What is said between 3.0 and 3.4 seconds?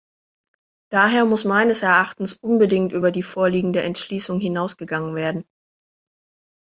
die